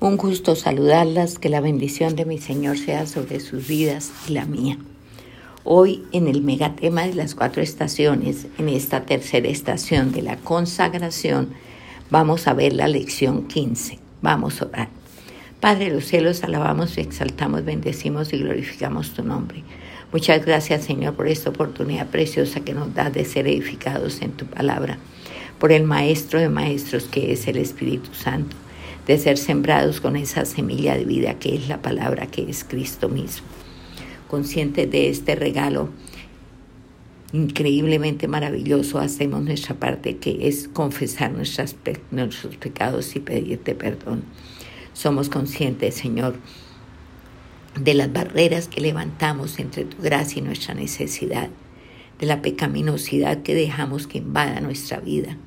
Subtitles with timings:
[0.00, 4.44] Un gusto saludarlas, que la bendición de mi Señor sea sobre sus vidas y la
[4.44, 4.78] mía.
[5.64, 11.48] Hoy en el megatema de las cuatro estaciones, en esta tercera estación de la consagración,
[12.10, 13.98] vamos a ver la lección 15.
[14.22, 14.88] Vamos a orar.
[15.58, 19.64] Padre de los cielos, alabamos, exaltamos, bendecimos y glorificamos tu nombre.
[20.12, 24.46] Muchas gracias Señor por esta oportunidad preciosa que nos das de ser edificados en tu
[24.46, 24.98] palabra,
[25.58, 28.56] por el Maestro de Maestros que es el Espíritu Santo
[29.08, 33.08] de ser sembrados con esa semilla de vida que es la palabra que es Cristo
[33.08, 33.46] mismo.
[34.28, 35.88] Conscientes de este regalo
[37.32, 44.24] increíblemente maravilloso, hacemos nuestra parte que es confesar nuestros pecados y pedirte perdón.
[44.92, 46.36] Somos conscientes, Señor,
[47.80, 51.48] de las barreras que levantamos entre tu gracia y nuestra necesidad,
[52.18, 55.38] de la pecaminosidad que dejamos que invada nuestra vida.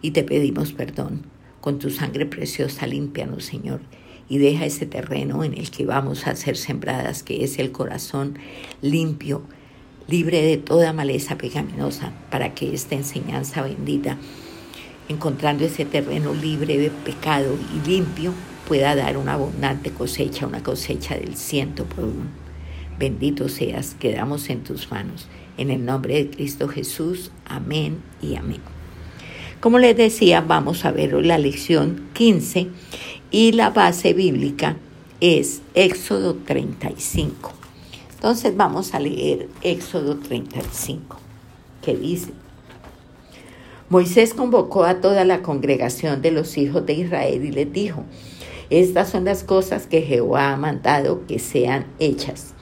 [0.00, 3.80] Y te pedimos perdón con tu sangre preciosa límpianos, Señor,
[4.28, 8.38] y deja ese terreno en el que vamos a ser sembradas, que es el corazón
[8.82, 9.42] limpio,
[10.06, 14.18] libre de toda maleza pecaminosa, para que esta enseñanza bendita,
[15.08, 18.32] encontrando ese terreno libre de pecado y limpio,
[18.66, 22.26] pueda dar una abundante cosecha, una cosecha del ciento por uno.
[22.98, 25.28] Bendito seas, quedamos en tus manos.
[25.56, 28.77] En el nombre de Cristo Jesús, amén y amén.
[29.60, 32.68] Como les decía, vamos a ver la lección 15
[33.32, 34.76] y la base bíblica
[35.20, 37.52] es Éxodo 35.
[38.14, 41.16] Entonces vamos a leer Éxodo 35,
[41.82, 42.30] que dice,
[43.88, 48.04] Moisés convocó a toda la congregación de los hijos de Israel y les dijo,
[48.70, 52.54] estas son las cosas que Jehová ha mandado que sean hechas.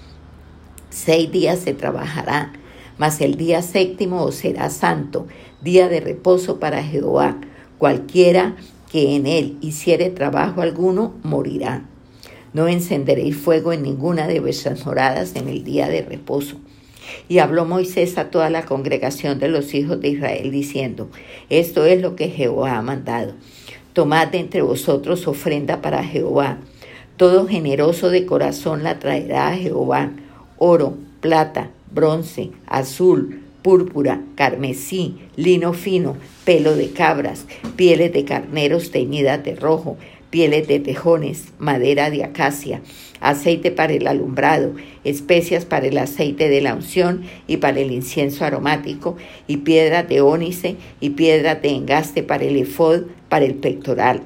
[0.89, 2.53] Seis días se trabajará,
[2.97, 5.27] mas el día séptimo será santo,
[5.67, 7.37] día de reposo para Jehová.
[7.77, 8.55] Cualquiera
[8.91, 11.83] que en él hiciere trabajo alguno morirá.
[12.55, 16.57] No encenderéis fuego en ninguna de vuestras moradas en el día de reposo.
[17.29, 21.11] Y habló Moisés a toda la congregación de los hijos de Israel, diciendo,
[21.51, 23.35] Esto es lo que Jehová ha mandado.
[23.93, 26.59] Tomad de entre vosotros ofrenda para Jehová.
[27.17, 30.13] Todo generoso de corazón la traerá a Jehová.
[30.59, 39.43] Oro, plata, bronce, azul, púrpura, carmesí, lino fino, pelo de cabras, pieles de carneros teñidas
[39.43, 39.97] de rojo,
[40.31, 42.81] pieles de tejones, madera de acacia,
[43.19, 48.45] aceite para el alumbrado, especias para el aceite de la unción y para el incienso
[48.45, 49.17] aromático,
[49.49, 54.23] y piedras de ónice y piedras de engaste para el efod, para el pectoral.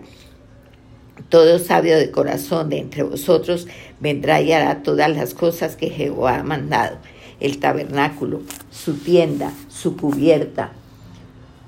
[1.30, 3.68] Todo sabio de corazón de entre vosotros
[4.00, 6.98] vendrá y hará todas las cosas que Jehová ha mandado
[7.40, 8.40] el tabernáculo,
[8.70, 10.72] su tienda, su cubierta,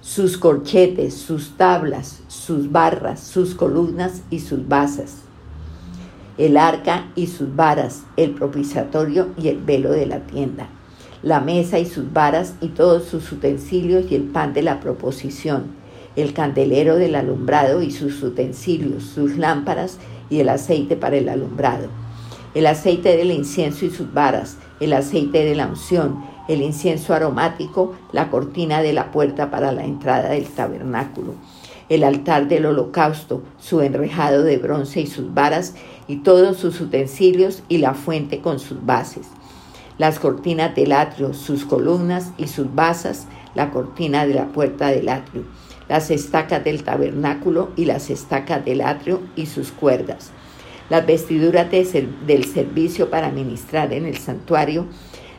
[0.02, 5.22] sus corchetes, sus tablas, sus barras, sus columnas y sus basas,
[6.38, 10.68] el arca y sus varas, el propiciatorio y el velo de la tienda,
[11.22, 15.66] la mesa y sus varas y todos sus utensilios y el pan de la proposición,
[16.16, 21.88] el candelero del alumbrado y sus utensilios, sus lámparas y el aceite para el alumbrado,
[22.54, 27.94] el aceite del incienso y sus varas, el aceite de la unción, el incienso aromático,
[28.10, 31.34] la cortina de la puerta para la entrada del tabernáculo,
[31.88, 35.74] el altar del holocausto, su enrejado de bronce y sus varas
[36.08, 39.28] y todos sus utensilios y la fuente con sus bases,
[39.98, 45.08] las cortinas del atrio, sus columnas y sus basas, la cortina de la puerta del
[45.08, 45.44] atrio,
[45.88, 50.32] las estacas del tabernáculo y las estacas del atrio y sus cuerdas
[50.88, 54.86] las vestiduras del servicio para ministrar en el santuario,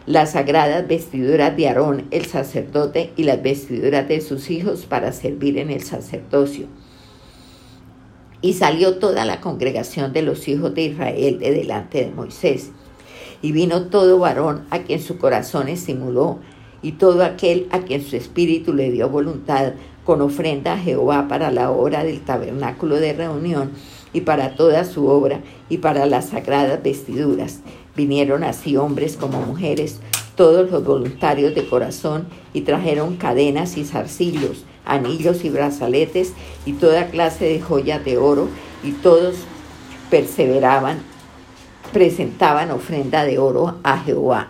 [0.06, 5.58] las sagradas vestiduras de Aarón, el sacerdote, y las vestiduras de sus hijos para servir
[5.58, 6.68] en el sacerdocio.
[8.42, 12.72] Y salió toda la congregación de los hijos de Israel de delante de Moisés.
[13.42, 16.40] Y vino todo varón a quien su corazón estimuló,
[16.82, 19.74] y todo aquel a quien su espíritu le dio voluntad,
[20.04, 23.72] con ofrenda a Jehová para la obra del tabernáculo de reunión,
[24.14, 27.60] y para toda su obra y para las sagradas vestiduras.
[27.96, 30.00] Vinieron así hombres como mujeres,
[30.36, 36.34] todos los voluntarios de corazón, y trajeron cadenas y zarcillos, anillos y brazaletes
[36.66, 38.48] y toda clase de joyas de oro,
[38.84, 39.36] y todos
[40.10, 41.00] perseveraban,
[41.92, 44.48] presentaban ofrenda de oro a Jehová.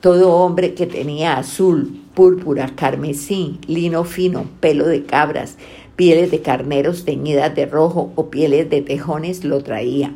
[0.00, 5.56] Todo hombre que tenía azul, púrpura, carmesí, lino fino, pelo de cabras,
[6.02, 10.12] pieles de carneros teñidas de rojo o pieles de tejones lo traía.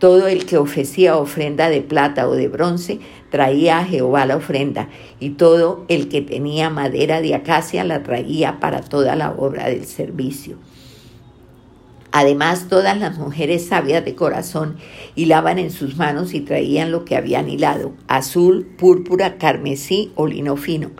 [0.00, 2.98] Todo el que ofrecía ofrenda de plata o de bronce
[3.30, 4.88] traía a Jehová la ofrenda,
[5.20, 9.84] y todo el que tenía madera de acacia la traía para toda la obra del
[9.84, 10.56] servicio.
[12.16, 14.76] Además, todas las mujeres sabias de corazón
[15.16, 20.56] hilaban en sus manos y traían lo que habían hilado, azul, púrpura, carmesí o lino
[20.56, 20.92] fino.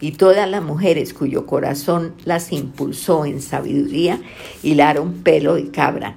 [0.00, 4.22] Y todas las mujeres cuyo corazón las impulsó en sabiduría
[4.62, 6.16] hilaron pelo de cabra.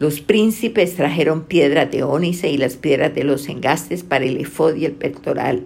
[0.00, 4.74] Los príncipes trajeron piedras de ónice y las piedras de los engastes para el efod
[4.74, 5.62] y el pectoral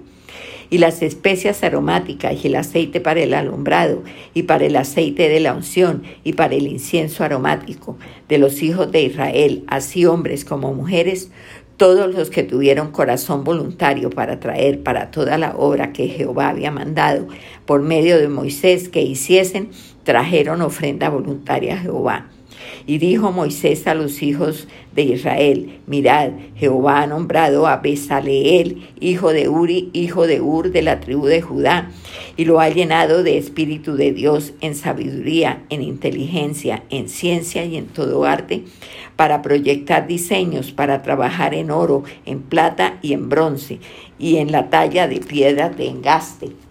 [0.71, 4.03] y las especias aromáticas y el aceite para el alumbrado
[4.35, 7.97] y para el aceite de la unción y para el incienso aromático
[8.29, 11.31] de los hijos de Israel, así hombres como mujeres,
[11.77, 16.71] todos los que tuvieron corazón voluntario para traer para toda la obra que Jehová había
[16.71, 17.29] mandado
[17.67, 19.71] por medio de Moisés que hiciesen,
[20.05, 22.31] trajeron ofrenda voluntaria a Jehová.
[22.87, 29.33] Y dijo Moisés a los hijos de Israel, mirad, Jehová ha nombrado a Besaleel, hijo
[29.33, 31.91] de Uri, hijo de Ur, de la tribu de Judá,
[32.37, 37.77] y lo ha llenado de espíritu de Dios en sabiduría, en inteligencia, en ciencia y
[37.77, 38.63] en todo arte,
[39.17, 43.81] para proyectar diseños, para trabajar en oro, en plata y en bronce,
[44.19, 46.66] y en la talla de piedra de engaste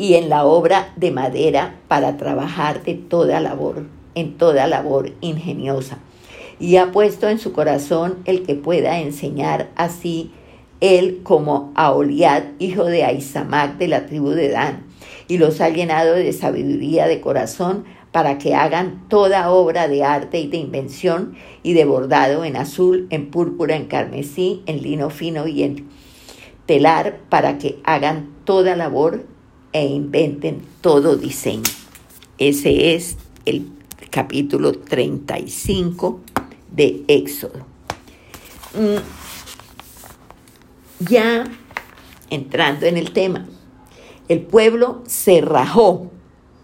[0.00, 5.98] y en la obra de madera para trabajar de toda labor, en toda labor ingeniosa.
[6.58, 10.30] Y ha puesto en su corazón el que pueda enseñar así
[10.80, 14.86] él como a Oliad, hijo de Aizamac de la tribu de Dan,
[15.28, 20.40] y los ha llenado de sabiduría de corazón para que hagan toda obra de arte
[20.40, 25.46] y de invención y de bordado en azul, en púrpura, en carmesí, en lino fino
[25.46, 25.90] y en
[26.64, 29.26] telar, para que hagan toda labor
[29.72, 31.70] e inventen todo diseño.
[32.38, 33.70] Ese es el
[34.10, 36.20] capítulo 35
[36.70, 37.66] de Éxodo.
[38.74, 38.98] Mm,
[41.08, 41.44] ya
[42.30, 43.46] entrando en el tema,
[44.28, 46.10] el pueblo se rajó,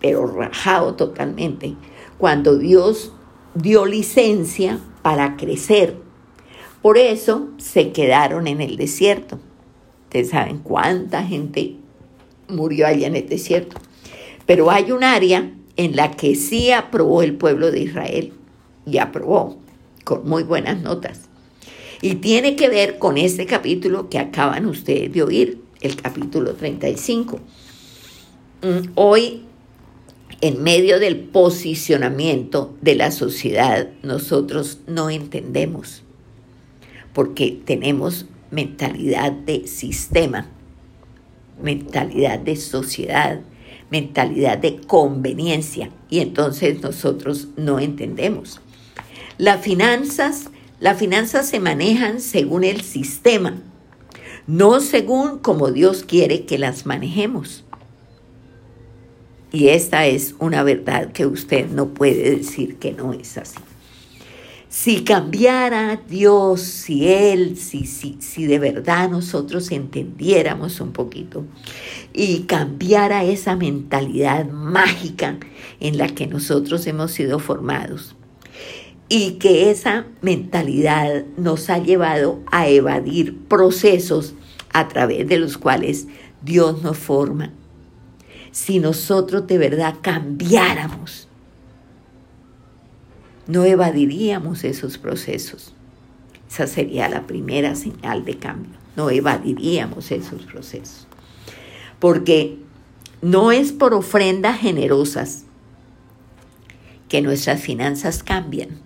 [0.00, 1.75] pero rajado totalmente,
[2.19, 3.12] cuando Dios
[3.55, 5.97] dio licencia para crecer.
[6.82, 9.41] Por eso se quedaron en el desierto.
[10.05, 11.76] Ustedes saben cuánta gente
[12.49, 13.77] murió allá en el desierto.
[14.47, 18.33] Pero hay un área en la que sí aprobó el pueblo de Israel
[18.87, 19.59] y aprobó
[20.05, 21.23] con muy buenas notas.
[22.01, 27.41] Y tiene que ver con este capítulo que acaban ustedes de oír, el capítulo 35.
[28.63, 29.43] Mm, hoy,
[30.41, 36.03] en medio del posicionamiento de la sociedad, nosotros no entendemos,
[37.13, 40.51] porque tenemos mentalidad de sistema
[41.61, 43.41] mentalidad de sociedad,
[43.91, 48.61] mentalidad de conveniencia y entonces nosotros no entendemos.
[49.38, 50.50] Las finanzas,
[50.81, 53.62] las finanzas se manejan según el sistema,
[54.47, 57.64] no según como Dios quiere que las manejemos.
[59.52, 63.59] Y esta es una verdad que usted no puede decir que no es así.
[64.78, 71.46] Si cambiara Dios, si Él, si, si, si de verdad nosotros entendiéramos un poquito
[72.12, 75.38] y cambiara esa mentalidad mágica
[75.81, 78.17] en la que nosotros hemos sido formados
[79.08, 84.34] y que esa mentalidad nos ha llevado a evadir procesos
[84.75, 86.06] a través de los cuales
[86.43, 87.50] Dios nos forma.
[88.50, 91.28] Si nosotros de verdad cambiáramos
[93.47, 95.73] no evadiríamos esos procesos.
[96.50, 98.73] Esa sería la primera señal de cambio.
[98.97, 101.07] No evadiríamos esos procesos.
[101.99, 102.59] Porque
[103.23, 105.45] no es por ofrendas generosas
[107.09, 108.81] que nuestras finanzas cambian.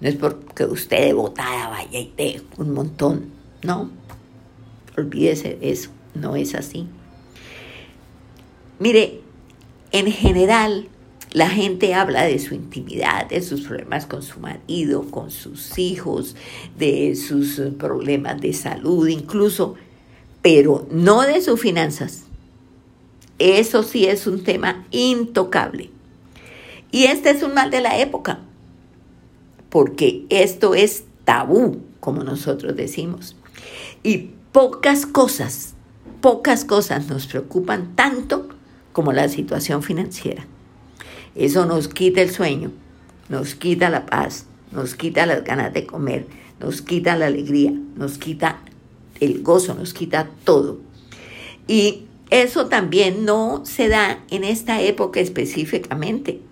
[0.00, 3.30] No es porque usted de botada vaya y dé un montón.
[3.62, 3.90] No,
[4.96, 5.90] olvídese de eso.
[6.14, 6.86] No es así.
[8.78, 9.20] Mire,
[9.92, 10.88] en general,
[11.32, 16.34] la gente habla de su intimidad, de sus problemas con su marido, con sus hijos,
[16.76, 19.76] de sus problemas de salud incluso,
[20.42, 22.24] pero no de sus finanzas.
[23.38, 25.90] Eso sí es un tema intocable.
[26.90, 28.40] Y este es un mal de la época,
[29.68, 33.36] porque esto es tabú, como nosotros decimos.
[34.02, 35.74] Y pocas cosas,
[36.20, 38.48] pocas cosas nos preocupan tanto
[38.92, 40.46] como la situación financiera.
[41.40, 42.70] Eso nos quita el sueño,
[43.30, 46.26] nos quita la paz, nos quita las ganas de comer,
[46.60, 48.60] nos quita la alegría, nos quita
[49.20, 50.80] el gozo, nos quita todo.
[51.66, 56.42] Y eso también no se da en esta época específicamente.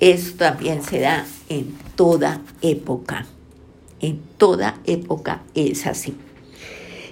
[0.00, 3.26] Eso también se da en toda época.
[4.00, 6.16] En toda época es así.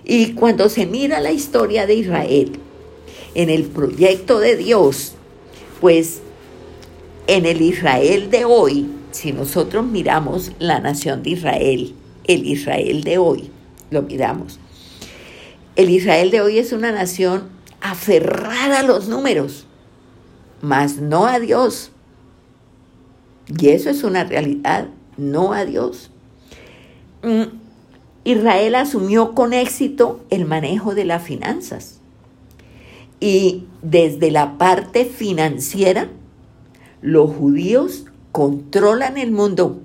[0.04, 2.58] Y cuando se mira la historia de Israel
[3.36, 5.12] en el proyecto de Dios,
[5.80, 6.22] pues
[7.26, 13.18] en el Israel de hoy, si nosotros miramos la nación de Israel, el Israel de
[13.18, 13.50] hoy,
[13.90, 14.58] lo miramos.
[15.76, 17.48] El Israel de hoy es una nación
[17.80, 19.66] aferrada a los números,
[20.60, 21.90] mas no a Dios.
[23.58, 26.10] Y eso es una realidad, no a Dios.
[27.22, 27.58] Mm,
[28.24, 32.00] Israel asumió con éxito el manejo de las finanzas.
[33.20, 36.08] Y desde la parte financiera,
[37.04, 39.78] los judíos controlan el mundo.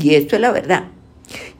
[0.00, 0.84] Y esto es la verdad.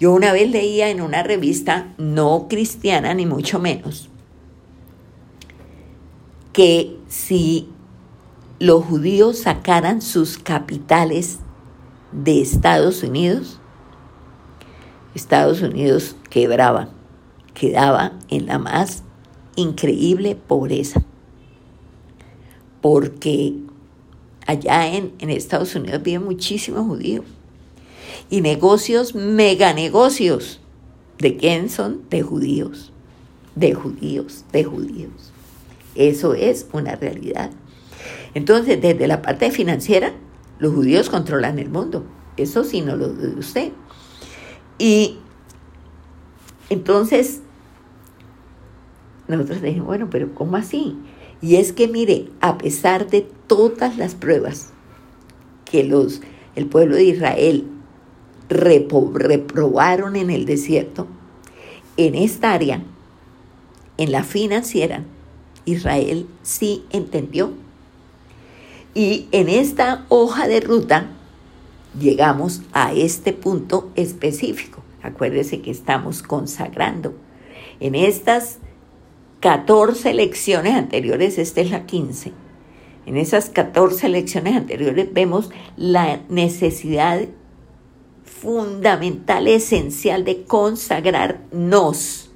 [0.00, 4.09] Yo una vez leía en una revista no cristiana, ni mucho menos,
[6.55, 7.69] que si
[8.59, 11.40] los judíos sacaran sus capitales
[12.12, 13.61] de Estados Unidos,
[15.14, 16.88] Estados Unidos quebraba,
[17.52, 19.02] quedaba en la más
[19.57, 21.02] increíble pobreza,
[22.81, 23.67] porque
[24.49, 27.25] allá en, Estados Unidos viven muchísimos judíos
[28.31, 30.61] y negocios, mega negocios.
[31.19, 32.00] ¿De quién son?
[32.09, 32.90] De judíos,
[33.55, 35.33] de judíos, de judíos.
[35.95, 37.50] Eso es una realidad.
[38.33, 40.14] Entonces, desde la parte financiera,
[40.59, 42.07] los judíos controlan el mundo.
[42.38, 43.73] Eso sí no lo de usted.
[44.78, 45.19] Y
[46.71, 47.43] entonces,
[49.26, 50.97] nosotros dijimos, bueno, pero ¿cómo así?
[51.40, 54.73] Y es que mire, a pesar de todas las pruebas
[55.64, 56.21] que los,
[56.57, 57.68] el pueblo de Israel
[58.49, 61.07] reprobaron en el desierto,
[61.97, 62.83] en esta área,
[63.97, 65.04] en la financiera,
[65.64, 67.52] Israel sí entendió.
[68.95, 71.11] Y en esta hoja de ruta
[71.99, 74.83] llegamos a este punto específico.
[75.02, 77.14] Acuérdese que estamos consagrando.
[77.80, 78.59] En estas
[79.40, 82.33] 14 lecciones anteriores, esta es la 15.
[83.07, 87.26] En esas 14 lecciones anteriores vemos la necesidad
[88.25, 92.30] fundamental, esencial de consagrarnos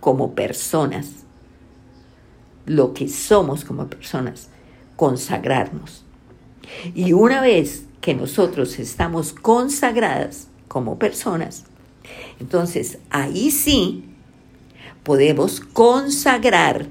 [0.00, 1.24] como personas,
[2.66, 4.48] lo que somos como personas,
[4.96, 6.04] consagrarnos.
[6.94, 11.64] Y una vez que nosotros estamos consagradas como personas,
[12.40, 14.07] entonces ahí sí
[15.08, 16.86] podemos consagrar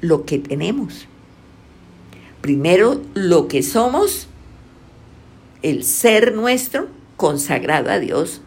[0.00, 1.06] lo que tenemos.
[2.40, 4.28] Primero lo que somos,
[5.60, 6.86] el ser nuestro,
[7.18, 8.40] consagrado a Dios.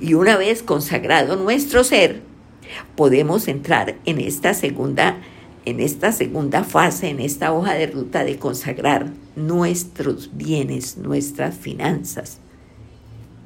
[0.00, 2.20] Y una vez consagrado nuestro ser,
[2.96, 5.18] podemos entrar en esta segunda
[5.64, 12.38] en esta segunda fase, en esta hoja de ruta de consagrar nuestros bienes, nuestras finanzas,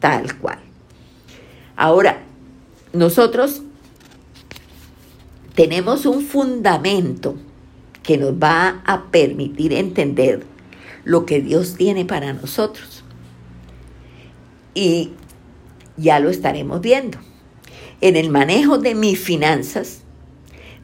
[0.01, 0.61] tal cual.
[1.77, 2.23] Ahora,
[2.95, 3.63] nosotros
[5.55, 7.37] tenemos un fundamento
[8.03, 10.45] que nos va a permitir entender
[11.05, 13.05] lo que Dios tiene para nosotros
[14.75, 15.11] y
[15.97, 17.19] ya lo estaremos viendo.
[18.01, 20.01] En el manejo de mis finanzas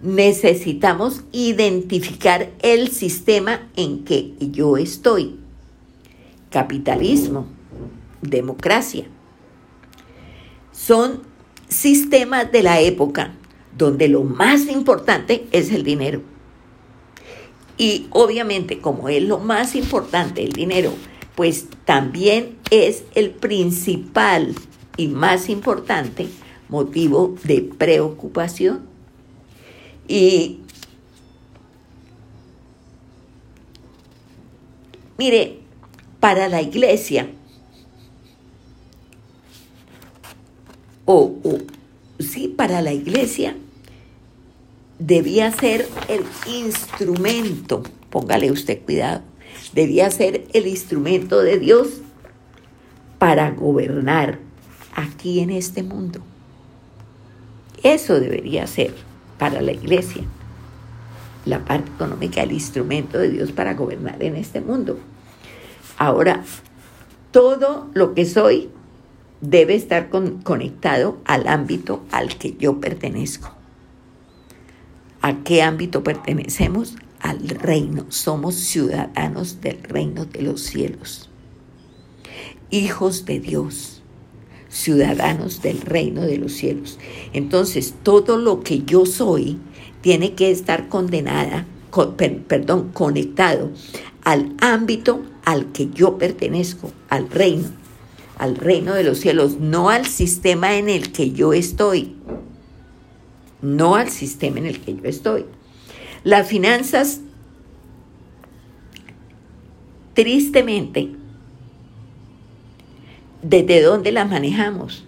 [0.03, 5.41] necesitamos identificar el sistema en que yo estoy.
[6.51, 7.47] Capitalismo,
[8.23, 9.07] democracia.
[10.73, 11.23] Son
[11.69, 13.35] sistemas de la época
[13.77, 16.23] donde lo más importante es el dinero.
[17.77, 20.93] Y obviamente como es lo más importante el dinero,
[21.37, 24.55] pues también es el principal
[24.97, 26.29] y más importante
[26.69, 28.81] motivo de preocupación.
[30.09, 30.61] Y
[35.17, 35.61] mire,
[36.19, 37.31] para la iglesia,
[41.05, 41.78] o, o
[42.19, 43.57] sí, para la iglesia,
[44.99, 49.23] debía ser el instrumento, póngale usted cuidado,
[49.73, 52.01] debía ser el instrumento de Dios
[53.19, 54.39] para gobernar
[54.95, 56.21] aquí en este mundo.
[57.83, 58.93] Eso debería ser
[59.39, 60.25] para la iglesia,
[61.45, 64.99] la parte económica, el instrumento de Dios para gobernar en este mundo.
[65.97, 66.45] Ahora,
[67.31, 68.71] todo lo que soy
[69.41, 73.55] debe estar conectado al ámbito al que yo pertenezco.
[75.21, 76.97] ¿A qué ámbito pertenecemos?
[77.21, 81.29] al reino, somos ciudadanos del reino de los cielos,
[82.71, 84.03] hijos de Dios,
[84.69, 86.99] ciudadanos del reino de los cielos.
[87.33, 89.59] Entonces, todo lo que yo soy
[90.01, 91.67] tiene que estar condenada,
[92.47, 93.71] perdón, conectado
[94.23, 97.69] al ámbito al que yo pertenezco, al reino,
[98.39, 102.15] al reino de los cielos, no al sistema en el que yo estoy.
[103.61, 105.45] no al sistema en el que yo estoy.
[106.25, 107.21] Las finanzas,
[110.15, 111.11] tristemente,
[113.43, 115.05] ¿desde dónde las manejamos?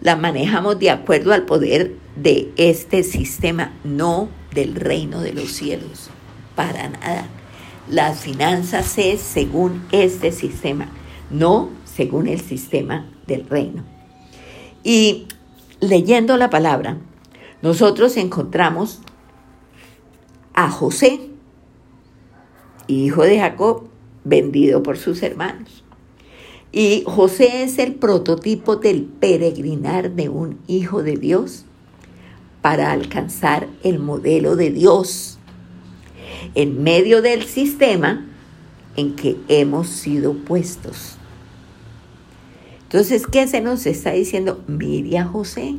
[0.00, 6.10] Las manejamos de acuerdo al poder de este sistema, no del reino de los cielos,
[6.54, 7.26] para nada.
[7.88, 10.88] Las finanzas es según este sistema,
[11.30, 11.70] no
[12.00, 13.84] según el sistema del reino.
[14.82, 15.26] Y
[15.80, 16.96] leyendo la palabra,
[17.60, 19.02] nosotros encontramos
[20.54, 21.20] a José,
[22.86, 23.90] hijo de Jacob,
[24.24, 25.84] vendido por sus hermanos.
[26.72, 31.66] Y José es el prototipo del peregrinar de un hijo de Dios
[32.62, 35.38] para alcanzar el modelo de Dios
[36.54, 38.26] en medio del sistema
[38.96, 41.19] en que hemos sido puestos.
[42.92, 44.64] Entonces, ¿qué se nos está diciendo?
[44.66, 45.76] Mire a José.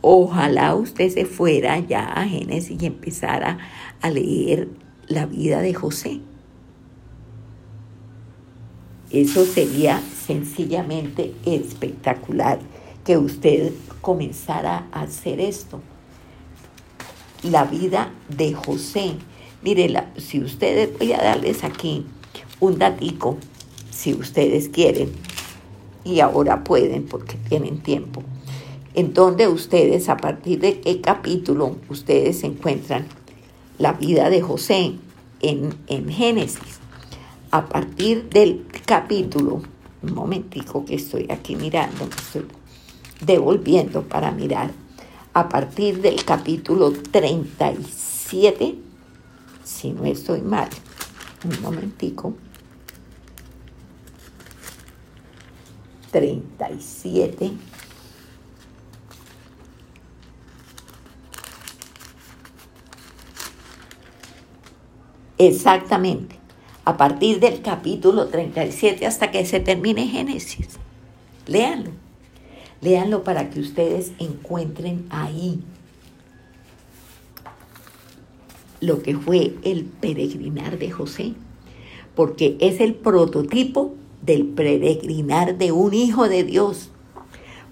[0.00, 3.58] Ojalá usted se fuera ya a Génesis y empezara
[4.00, 4.70] a leer
[5.06, 6.18] la vida de José.
[9.12, 12.58] Eso sería sencillamente espectacular
[13.04, 15.80] que usted comenzara a hacer esto.
[17.44, 19.14] La vida de José.
[19.62, 22.04] Mire, si ustedes, voy a darles aquí
[22.58, 23.38] un datico,
[24.04, 25.10] si ustedes quieren,
[26.04, 28.22] y ahora pueden porque tienen tiempo
[28.92, 33.06] en donde ustedes, a partir de qué capítulo, ustedes encuentran
[33.78, 34.92] la vida de José
[35.40, 36.80] en, en Génesis.
[37.50, 39.62] A partir del capítulo,
[40.02, 42.46] un momentico que estoy aquí mirando, me estoy
[43.24, 44.70] devolviendo para mirar,
[45.32, 48.76] a partir del capítulo 37,
[49.64, 50.68] si no estoy mal,
[51.44, 52.34] un momentico,
[56.14, 57.50] 37
[65.36, 66.36] Exactamente.
[66.84, 70.78] A partir del capítulo 37 hasta que se termine Génesis.
[71.48, 71.90] Léanlo.
[72.80, 75.60] Léanlo para que ustedes encuentren ahí
[78.80, 81.34] lo que fue el peregrinar de José.
[82.14, 86.90] Porque es el prototipo del peregrinar de un hijo de Dios.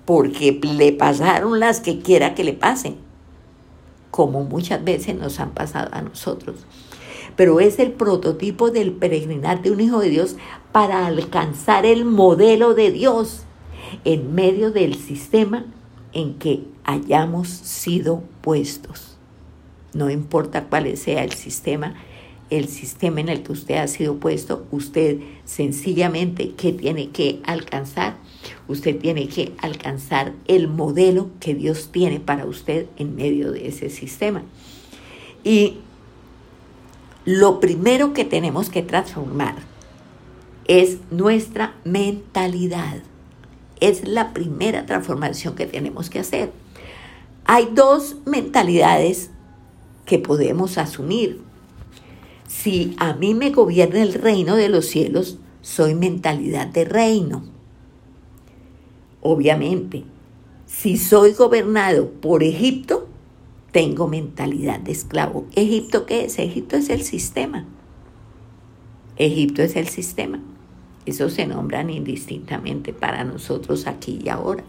[0.04, 2.96] Porque le pasaron las que quiera que le pasen.
[4.10, 6.66] Como muchas veces nos han pasado a nosotros
[7.36, 10.36] pero es el prototipo del peregrinar de un hijo de Dios
[10.70, 13.44] para alcanzar el modelo de Dios
[14.04, 15.64] en medio del sistema
[16.12, 19.16] en que hayamos sido puestos.
[19.94, 21.94] No importa cuál sea el sistema,
[22.52, 28.16] el sistema en el que usted ha sido puesto, usted sencillamente, ¿qué tiene que alcanzar?
[28.68, 33.88] Usted tiene que alcanzar el modelo que Dios tiene para usted en medio de ese
[33.88, 34.42] sistema.
[35.42, 35.78] Y
[37.24, 39.54] lo primero que tenemos que transformar
[40.66, 42.98] es nuestra mentalidad.
[43.80, 46.52] Es la primera transformación que tenemos que hacer.
[47.46, 49.30] Hay dos mentalidades
[50.04, 51.40] que podemos asumir.
[52.52, 57.42] Si a mí me gobierna el reino de los cielos, soy mentalidad de reino.
[59.20, 60.04] Obviamente,
[60.66, 63.08] si soy gobernado por Egipto,
[63.72, 65.46] tengo mentalidad de esclavo.
[65.56, 66.38] ¿Egipto qué es?
[66.38, 67.66] Egipto es el sistema.
[69.16, 70.40] Egipto es el sistema.
[71.04, 74.62] Eso se nombran indistintamente para nosotros aquí y ahora.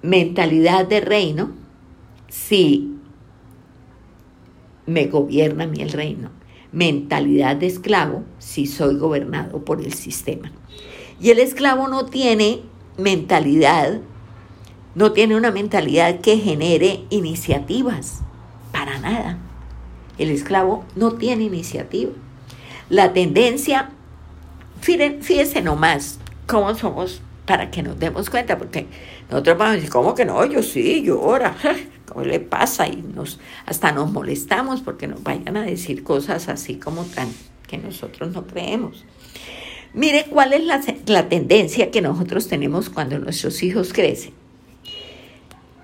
[0.00, 1.50] Mentalidad de reino,
[2.28, 2.92] si
[4.86, 6.30] me gobierna a mí el reino.
[6.72, 10.50] Mentalidad de esclavo, si soy gobernado por el sistema.
[11.20, 12.60] Y el esclavo no tiene
[12.96, 14.00] mentalidad
[14.94, 18.20] no tiene una mentalidad que genere iniciativas,
[18.72, 19.38] para nada.
[20.18, 22.12] El esclavo no tiene iniciativa.
[22.90, 23.90] La tendencia,
[24.80, 28.86] fíjese nomás cómo somos para que nos demos cuenta, porque
[29.30, 30.44] nosotros vamos a decir, ¿cómo que no?
[30.44, 31.56] Yo sí, yo ahora,
[32.12, 32.86] ¿cómo le pasa?
[32.88, 37.28] Y nos, hasta nos molestamos porque nos vayan a decir cosas así como tan
[37.66, 39.04] que nosotros no creemos.
[39.94, 44.32] Mire cuál es la, la tendencia que nosotros tenemos cuando nuestros hijos crecen.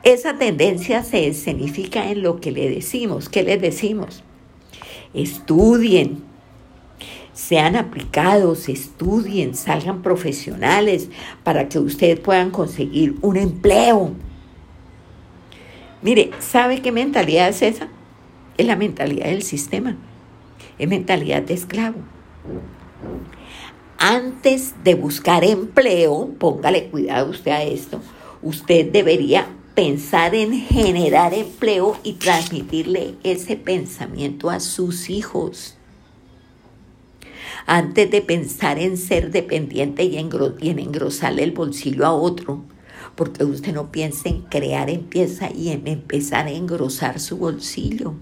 [0.03, 3.29] Esa tendencia se escenifica en lo que le decimos.
[3.29, 4.23] ¿Qué les decimos?
[5.13, 6.23] Estudien,
[7.33, 11.09] sean aplicados, estudien, salgan profesionales
[11.43, 14.13] para que ustedes puedan conseguir un empleo.
[16.01, 17.89] Mire, ¿sabe qué mentalidad es esa?
[18.57, 19.97] Es la mentalidad del sistema,
[20.79, 21.99] es mentalidad de esclavo.
[23.99, 28.01] Antes de buscar empleo, póngale cuidado usted a esto,
[28.43, 35.77] usted debería pensar en generar empleo y transmitirle ese pensamiento a sus hijos.
[37.67, 42.63] Antes de pensar en ser dependiente y, en engrosarle el bolsillo a otro,
[43.19, 48.15] porque usted no piensa en crear, empieza y en empezar a engrosar su bolsillo.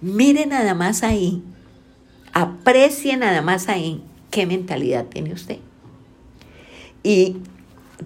[0.00, 1.44] Mire nada más ahí,
[2.32, 4.02] aprecie nada más ahí
[4.32, 5.58] qué mentalidad tiene usted.
[7.04, 7.36] Y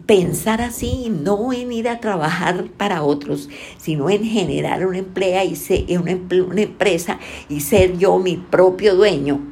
[0.04, 3.48] pensar así, no en ir a trabajar para otros,
[3.78, 5.56] sino en generar una, emplea y
[5.96, 9.51] una, una empresa y ser yo mi propio dueño.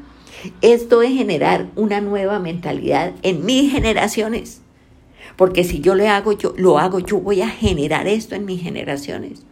[0.63, 4.63] Esto es generar una nueva mentalidad en mis generaciones.
[5.37, 8.63] Porque si yo le hago, yo lo hago, yo voy a generar esto en mis
[8.63, 9.45] generaciones.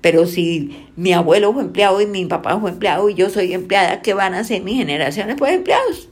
[0.00, 4.02] Pero si mi abuelo fue empleado y mi papá fue empleado y yo soy empleada,
[4.02, 5.36] ¿qué van a hacer mis generaciones?
[5.38, 6.08] Pues empleados.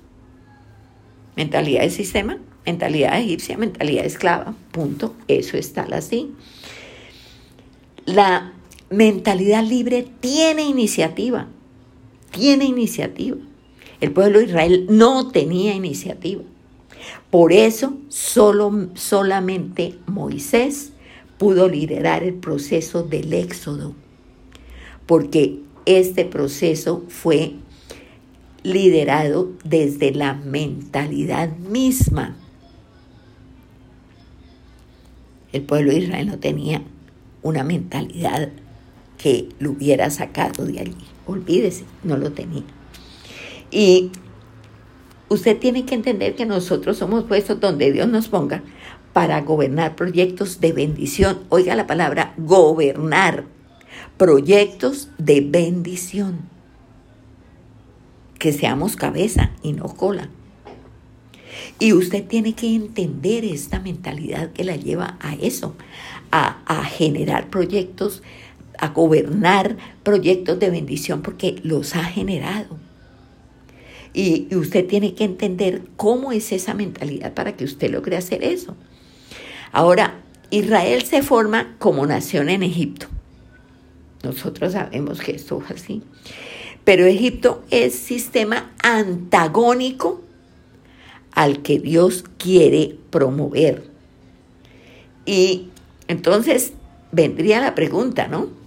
[1.34, 6.34] Mentalidad de sistema mentalidad egipcia, mentalidad esclava, punto, eso está así.
[8.06, 8.52] La
[8.90, 11.48] mentalidad libre tiene iniciativa,
[12.30, 13.36] tiene iniciativa.
[14.00, 16.42] El pueblo de Israel no tenía iniciativa.
[17.30, 20.92] Por eso solo, solamente Moisés
[21.38, 23.94] pudo liderar el proceso del éxodo,
[25.06, 27.54] porque este proceso fue
[28.62, 32.36] liderado desde la mentalidad misma
[35.52, 36.82] el pueblo de Israel no tenía
[37.42, 38.50] una mentalidad
[39.18, 40.96] que lo hubiera sacado de allí.
[41.30, 42.64] Olvídese, no lo tenía.
[43.70, 44.10] Y
[45.28, 48.62] usted tiene que entender que nosotros somos puestos donde Dios nos ponga
[49.12, 51.40] para gobernar proyectos de bendición.
[51.48, 53.44] Oiga la palabra gobernar
[54.16, 56.40] proyectos de bendición.
[58.38, 60.30] Que seamos cabeza y no cola.
[61.78, 65.74] Y usted tiene que entender esta mentalidad que la lleva a eso,
[66.30, 68.22] a, generar proyectos,
[68.80, 72.78] a gobernar proyectos de bendición porque los ha generado.
[74.14, 78.74] Y, usted tiene que entender cómo es esa mentalidad para que usted logre hacer eso.
[79.70, 83.06] Ahora, Israel se forma como nación en Egipto.
[84.24, 86.02] Nosotros sabemos que esto es así.
[86.82, 90.22] Pero Egipto es sistema antagónico
[91.32, 93.84] al que Dios quiere promover.
[95.26, 95.68] Y
[96.08, 96.72] entonces
[97.12, 98.59] vendría la pregunta, ¿no?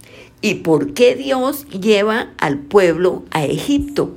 [0.44, 4.12] ¿Y por qué Dios lleva al pueblo a Egipto?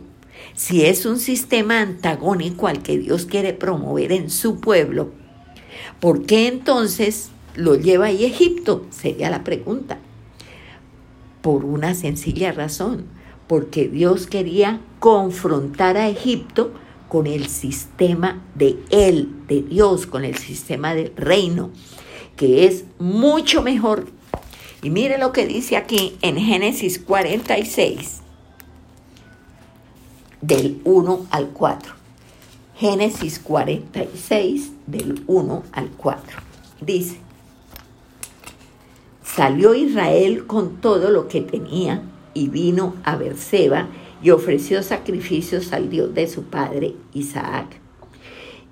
[0.56, 5.12] Si es un sistema antagónico al que Dios quiere promover en su pueblo,
[6.02, 8.86] ¿por qué entonces lo lleva a Egipto?
[8.90, 10.00] Sería la pregunta.
[11.42, 13.06] Por una sencilla razón,
[13.48, 16.74] porque Dios quería confrontar a Egipto
[17.08, 21.70] con el sistema de Él, de Dios, con el sistema del reino,
[22.36, 24.17] que es mucho mejor.
[24.88, 28.21] Y mire lo que dice aquí en Génesis 46,
[30.39, 31.93] del 1 al 4.
[32.73, 36.39] Génesis 46, del 1 al 4.
[36.80, 37.17] Dice,
[39.26, 43.89] salió Israel con todo lo que tenía y vino a Berseba
[44.23, 47.82] y ofreció sacrificios al Dios de su padre Isaac.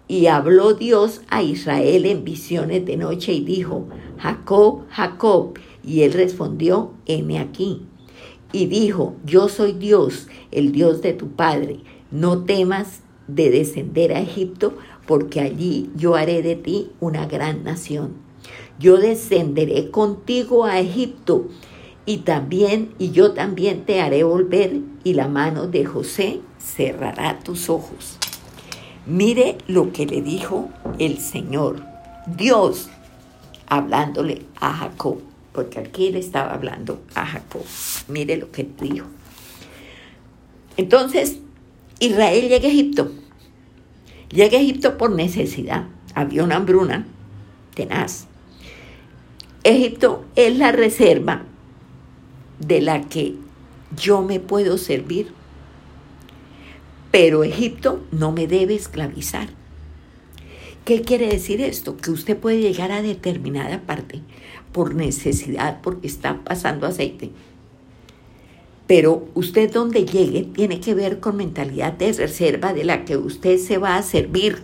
[0.08, 5.60] Y habló Dios a Israel en visiones de noche y dijo, Jacob, Jacob.
[5.86, 7.84] Y él respondió, heme aquí.
[8.52, 11.80] Y dijo, yo soy Dios, el Dios de tu padre.
[12.12, 14.74] No temas de descender a Egipto,
[15.06, 18.14] porque allí yo haré de ti una gran nación.
[18.80, 21.48] Yo descenderé contigo a Egipto
[22.06, 27.70] y también, y yo también te haré volver, y la mano de José cerrará tus
[27.70, 28.18] ojos.
[29.08, 30.70] Mire lo que le dijo
[31.00, 31.84] el Señor,
[32.28, 32.90] Dios,
[33.68, 35.18] hablándole a Jacob,
[35.56, 37.64] porque aquí le estaba hablando a Jacob.
[38.10, 39.08] Mire lo que dijo.
[40.76, 41.38] Entonces,
[42.00, 43.12] Israel llega a Egipto.
[44.30, 45.86] Llega a Egipto por necesidad.
[46.14, 47.08] Había una hambruna
[47.74, 48.28] tenaz.
[49.64, 51.44] Egipto es la reserva
[52.60, 53.36] de la que
[53.96, 55.32] yo me puedo servir.
[57.12, 59.48] Pero Egipto no me debe esclavizar.
[60.84, 61.96] ¿Qué quiere decir esto?
[61.96, 64.22] Que usted puede llegar a determinada parte
[64.76, 67.32] por necesidad, porque está pasando aceite.
[68.88, 73.58] Pero usted donde llegue tiene que ver con mentalidad de reserva de la que usted
[73.58, 74.64] se va a servir.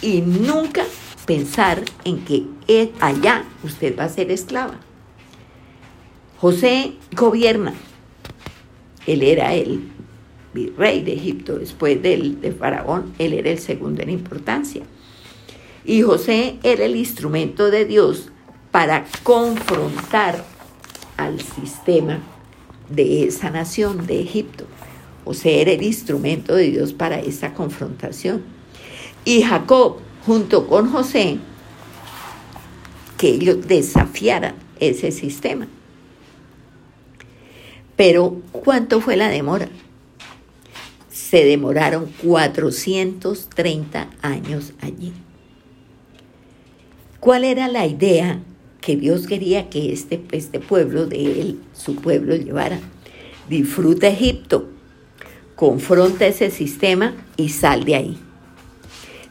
[0.00, 0.84] Y nunca
[1.26, 2.46] pensar en que
[3.00, 4.78] allá usted va a ser esclava.
[6.38, 7.74] José gobierna.
[9.08, 9.88] Él era el
[10.76, 13.12] rey de Egipto después del, de Faraón.
[13.18, 14.84] Él era el segundo en importancia.
[15.84, 18.28] Y José era el instrumento de Dios
[18.72, 20.44] para confrontar
[21.18, 22.18] al sistema
[22.88, 24.64] de esa nación, de Egipto.
[25.24, 28.42] José era el instrumento de Dios para esa confrontación.
[29.24, 31.38] Y Jacob, junto con José,
[33.18, 35.68] que ellos desafiaran ese sistema.
[37.94, 39.68] Pero, ¿cuánto fue la demora?
[41.10, 45.12] Se demoraron 430 años allí.
[47.20, 48.40] ¿Cuál era la idea
[48.82, 52.80] que Dios quería que este, este pueblo de él, su pueblo, llevara?
[53.48, 54.68] Disfruta Egipto,
[55.54, 58.18] confronta ese sistema y sal de ahí.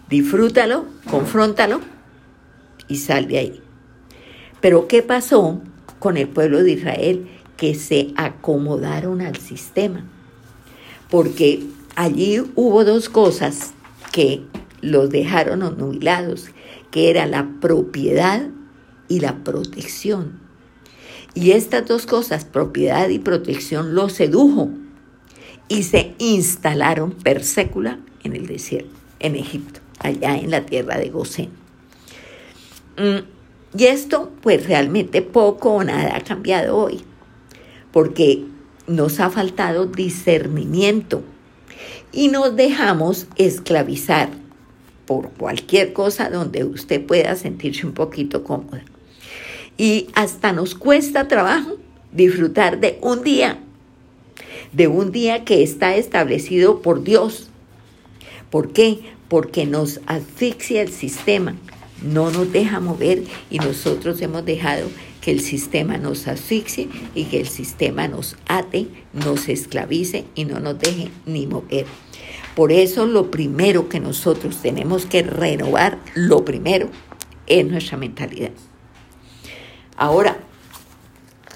[0.09, 1.81] Disfrútalo, confróntalo
[2.87, 3.61] y sal de ahí.
[4.61, 5.61] Pero ¿qué pasó
[5.99, 7.27] con el pueblo de Israel?
[7.57, 10.05] Que se acomodaron al sistema.
[11.09, 11.61] Porque
[11.95, 13.73] allí hubo dos cosas
[14.13, 14.43] que
[14.79, 16.47] los dejaron nubilados,
[16.89, 18.47] que era la propiedad
[19.11, 20.39] y la protección.
[21.33, 24.69] Y estas dos cosas, propiedad y protección, los sedujo
[25.67, 31.09] y se instalaron per sécula en el desierto, en Egipto, allá en la tierra de
[31.09, 31.49] Gosén.
[32.97, 37.01] Mm, y esto, pues realmente poco o nada ha cambiado hoy,
[37.91, 38.45] porque
[38.87, 41.21] nos ha faltado discernimiento
[42.13, 44.29] y nos dejamos esclavizar
[45.05, 48.81] por cualquier cosa donde usted pueda sentirse un poquito cómoda.
[49.77, 51.77] Y hasta nos cuesta trabajo
[52.11, 53.59] disfrutar de un día,
[54.73, 57.49] de un día que está establecido por Dios.
[58.49, 58.99] ¿Por qué?
[59.27, 61.55] Porque nos asfixia el sistema,
[62.01, 64.89] no nos deja mover y nosotros hemos dejado
[65.21, 70.59] que el sistema nos asfixie y que el sistema nos ate, nos esclavice y no
[70.59, 71.85] nos deje ni mover.
[72.55, 76.89] Por eso lo primero que nosotros tenemos que renovar, lo primero,
[77.47, 78.51] es nuestra mentalidad.
[80.01, 80.35] Ahora,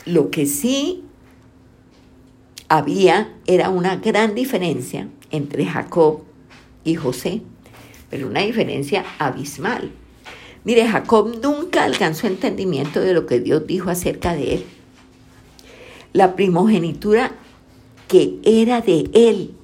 [0.05, 1.03] lo que sí
[2.69, 6.21] había era una gran diferencia entre Jacob
[6.83, 7.41] y José,
[8.11, 9.89] pero una diferencia abismal.
[10.63, 14.65] Mire, Jacob nunca alcanzó entendimiento de lo que Dios dijo acerca de él.
[16.13, 17.31] La primogenitura
[18.07, 19.55] que era de él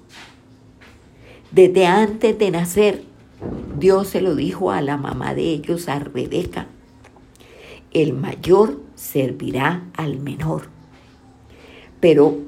[1.51, 3.03] desde antes de nacer,
[3.77, 6.65] Dios se lo dijo a la mamá de ellos, a Rebeca.
[7.91, 10.63] El mayor servirá al menor.
[11.99, 12.39] Pero,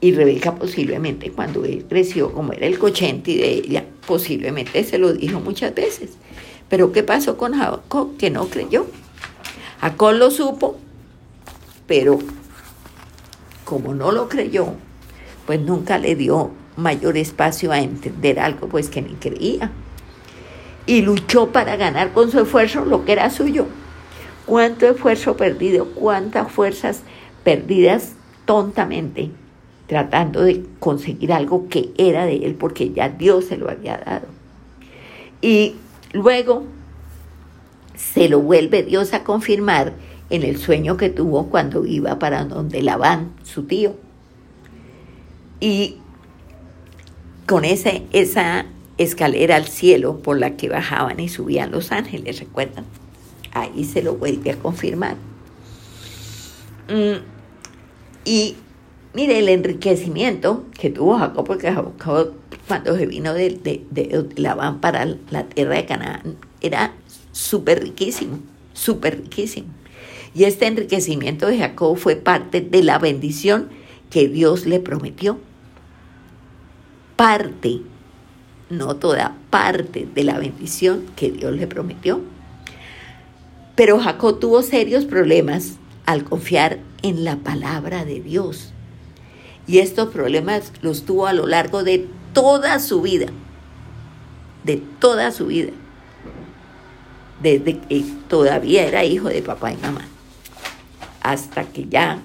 [0.00, 5.12] y Rebeca posiblemente cuando él creció, como era el cochente de ella, posiblemente se lo
[5.12, 6.12] dijo muchas veces.
[6.68, 8.16] Pero ¿qué pasó con Jacob?
[8.16, 8.86] Que no creyó.
[9.80, 10.76] Jacob lo supo,
[11.86, 12.18] pero
[13.64, 14.74] como no lo creyó,
[15.46, 19.70] pues nunca le dio mayor espacio a entender algo pues que ni creía.
[20.86, 23.66] Y luchó para ganar con su esfuerzo lo que era suyo.
[24.46, 27.02] Cuánto esfuerzo perdido, cuántas fuerzas
[27.44, 28.14] perdidas
[28.44, 29.30] tontamente,
[29.86, 34.26] tratando de conseguir algo que era de él porque ya Dios se lo había dado.
[35.40, 35.76] Y
[36.12, 36.64] luego
[37.94, 39.92] se lo vuelve Dios a confirmar
[40.30, 43.94] en el sueño que tuvo cuando iba para donde Labán, su tío.
[45.60, 45.98] Y
[47.46, 48.66] con ese, esa
[49.02, 52.84] escalera al cielo por la que bajaban y subían los ángeles, ¿recuerdan?
[53.52, 55.16] Ahí se lo vuelve a confirmar.
[56.88, 57.22] Mm,
[58.24, 58.56] y
[59.14, 62.34] mire el enriquecimiento que tuvo Jacob, porque Jacob
[62.68, 66.94] cuando se vino de, de, de Labán para la tierra de Canaán era
[67.32, 68.38] súper riquísimo,
[68.72, 69.68] súper riquísimo.
[70.34, 73.68] Y este enriquecimiento de Jacob fue parte de la bendición
[74.10, 75.38] que Dios le prometió
[77.16, 77.82] parte,
[78.72, 82.20] no toda parte de la bendición que Dios le prometió.
[83.76, 85.74] Pero Jacob tuvo serios problemas
[86.06, 88.72] al confiar en la palabra de Dios.
[89.66, 93.26] Y estos problemas los tuvo a lo largo de toda su vida,
[94.64, 95.72] de toda su vida,
[97.42, 100.06] desde que todavía era hijo de papá y mamá,
[101.22, 102.22] hasta que ya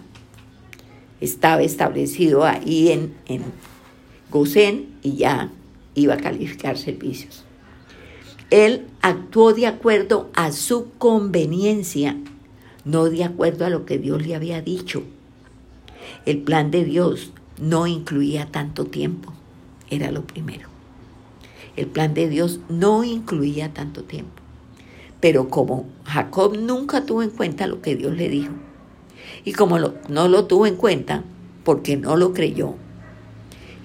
[1.21, 3.43] estaba establecido ahí en, en
[4.31, 5.51] Gosén y ya
[5.97, 7.43] iba a calificar servicios.
[8.51, 12.15] Él actuó de acuerdo a su conveniencia,
[12.85, 15.03] no de acuerdo a lo que Dios le había dicho.
[16.25, 19.33] El plan de Dios no incluía tanto tiempo,
[19.89, 20.69] era lo primero.
[21.75, 24.41] El plan de Dios no incluía tanto tiempo.
[25.19, 28.53] Pero como Jacob nunca tuvo en cuenta lo que Dios le dijo,
[29.43, 31.23] y como no lo tuvo en cuenta
[31.63, 32.75] porque no lo creyó,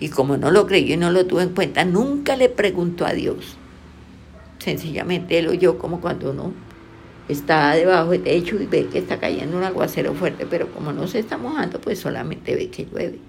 [0.02, 3.12] y como no lo creyó y no lo tuvo en cuenta, nunca le preguntó a
[3.12, 3.56] Dios.
[4.58, 6.52] Sencillamente él oyó como cuando uno
[7.28, 11.06] está debajo del techo y ve que está cayendo un aguacero fuerte, pero como no
[11.06, 13.20] se está mojando, pues solamente ve que llueve.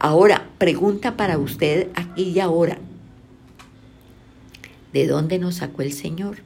[0.00, 2.78] Ahora, pregunta para usted aquí y ahora.
[4.92, 6.38] ¿De dónde nos sacó el Señor?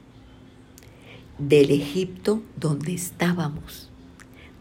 [1.39, 3.88] Del Egipto donde estábamos,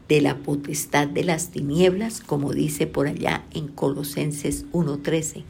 [0.09, 5.45] de la potestad de las tinieblas, como dice por allá en Colosenses 1.13,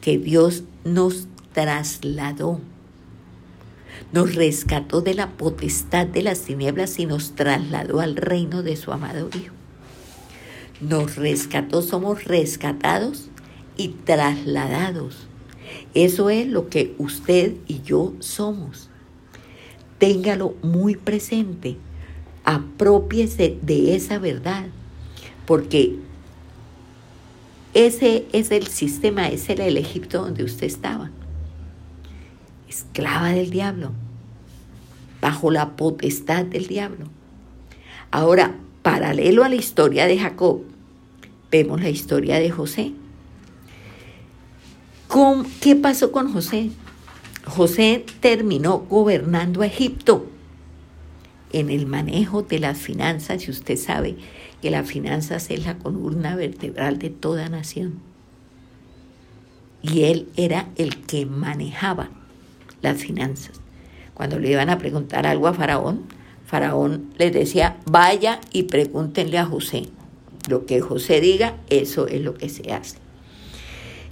[0.00, 2.60] que Dios nos trasladó,
[4.12, 8.92] nos rescató de la potestad de las tinieblas y nos trasladó al reino de su
[8.92, 9.54] amado Hijo.
[10.80, 13.28] Nos rescató, somos rescatados
[13.76, 15.26] y trasladados.
[15.94, 18.90] Eso es lo que usted y yo somos.
[19.98, 21.78] Téngalo muy presente.
[22.46, 24.64] Apropiese de esa verdad.
[25.44, 25.96] Porque
[27.74, 31.10] ese es el sistema, ese era el Egipto donde usted estaba
[32.76, 33.92] esclava del diablo,
[35.20, 37.06] bajo la potestad del diablo.
[38.10, 40.62] Ahora, paralelo a la historia de Jacob,
[41.50, 42.92] vemos la historia de José.
[45.60, 46.70] ¿Qué pasó con José?
[47.46, 50.26] José terminó gobernando a Egipto
[51.58, 54.16] en el manejo de las finanzas, y usted sabe
[54.60, 57.94] que las finanzas es la columna vertebral de toda nación.
[59.80, 62.10] Y él era el que manejaba
[62.82, 63.60] las finanzas.
[64.12, 66.02] Cuando le iban a preguntar algo a Faraón,
[66.44, 69.88] Faraón les decía, vaya y pregúntenle a José.
[70.48, 72.98] Lo que José diga, eso es lo que se hace.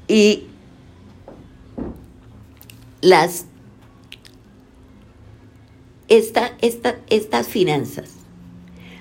[0.09, 0.45] Y
[3.03, 3.45] las
[6.17, 8.11] esta, estas finanzas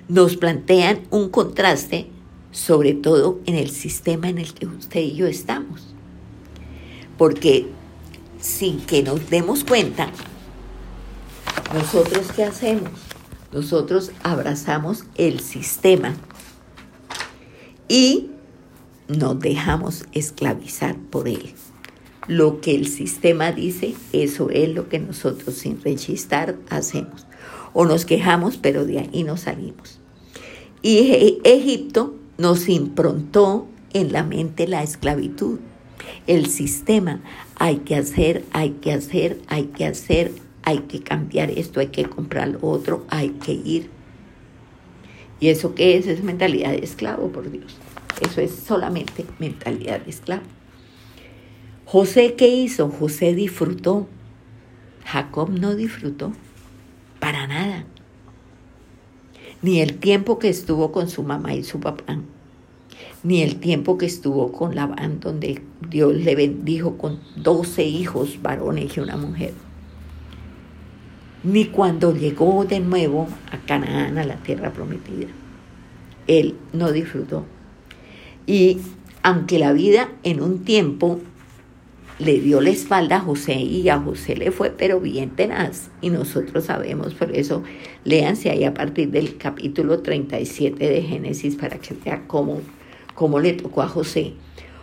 [0.07, 2.07] nos plantean un contraste,
[2.51, 5.93] sobre todo en el sistema en el que usted y yo estamos.
[7.17, 7.67] Porque
[8.39, 10.09] sin que nos demos cuenta,
[11.73, 12.91] nosotros qué hacemos?
[13.51, 16.15] Nosotros abrazamos el sistema
[17.87, 18.31] y
[19.07, 21.53] nos dejamos esclavizar por él.
[22.27, 27.27] Lo que el sistema dice, eso es lo que nosotros sin rechistar hacemos.
[27.73, 29.99] O nos quejamos, pero de ahí no salimos.
[30.81, 35.59] Y Egipto nos improntó en la mente la esclavitud
[36.27, 37.21] el sistema.
[37.55, 40.31] Hay que hacer, hay que hacer, hay que hacer,
[40.63, 43.89] hay que cambiar esto, hay que comprar lo otro, hay que ir.
[45.39, 46.07] ¿Y eso qué es?
[46.07, 47.77] Es mentalidad de esclavo, por Dios.
[48.21, 50.43] Eso es solamente mentalidad de esclavo.
[51.93, 52.89] José, ¿qué hizo?
[52.89, 54.07] José disfrutó.
[55.05, 56.33] Jacob no disfrutó.
[57.19, 57.85] Para nada.
[59.61, 62.17] Ni el tiempo que estuvo con su mamá y su papá
[63.23, 68.97] ni el tiempo que estuvo con Labán, donde Dios le bendijo con doce hijos varones
[68.97, 69.53] y una mujer,
[71.43, 75.27] ni cuando llegó de nuevo a Canaán, a la tierra prometida.
[76.27, 77.45] Él no disfrutó.
[78.45, 78.79] Y
[79.21, 81.21] aunque la vida en un tiempo
[82.19, 85.89] le dio la espalda a José y a José le fue, pero bien tenaz.
[86.01, 87.63] Y nosotros sabemos, por eso
[88.03, 92.61] léanse ahí a partir del capítulo 37 de Génesis para que vea cómo
[93.13, 94.33] como le tocó a José.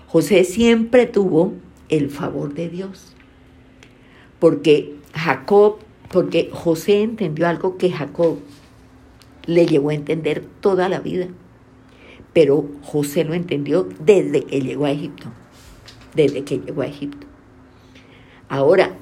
[0.07, 1.55] José siempre tuvo
[1.88, 3.12] el favor de Dios.
[4.38, 5.79] Porque Jacob,
[6.11, 8.38] porque José entendió algo que Jacob
[9.47, 11.29] le llevó a entender toda la vida.
[12.33, 15.31] Pero José lo entendió desde que llegó a Egipto.
[16.14, 17.27] Desde que llegó a Egipto.
[18.49, 18.96] Ahora,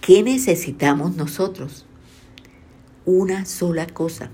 [0.00, 1.86] ¿qué necesitamos nosotros?
[3.04, 4.30] Una sola cosa,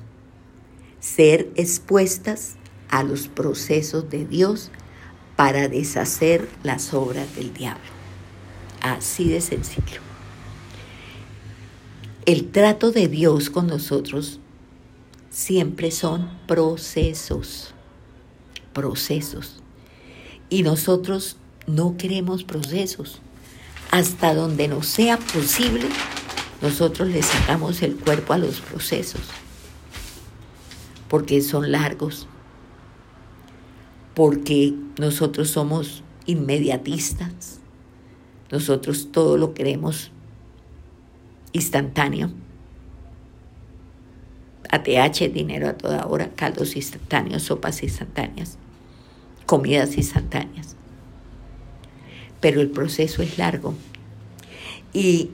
[0.99, 2.57] ser expuestas
[2.89, 4.71] a los procesos de Dios
[5.37, 7.83] para deshacer las obras del diablo.
[8.81, 10.01] Así de sencillo.
[12.25, 14.41] El trato de Dios con nosotros
[15.31, 17.75] siempre son procesos,
[18.73, 19.62] procesos.
[20.53, 23.23] Y nosotros no queremos procesos.
[23.91, 25.87] Hasta donde nos sea posible,
[26.61, 29.23] nosotros le sacamos el cuerpo a los procesos,
[31.09, 32.29] porque son largos,
[34.13, 37.61] porque nosotros somos inmediatistas,
[38.51, 40.11] nosotros todo lo queremos
[41.55, 42.31] instantáneo.
[44.71, 48.59] ATH, dinero a toda hora, caldos instantáneos, sopas instantáneas,
[49.53, 50.77] comidas instantáneas.
[52.41, 53.75] Pero el proceso es largo.
[54.95, 55.29] Y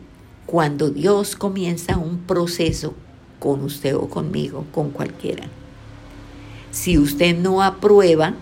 [0.45, 2.95] cuando Dios comienza un proceso
[3.39, 5.45] con usted o conmigo, con cualquiera,
[6.73, 8.35] si usted no aprueba,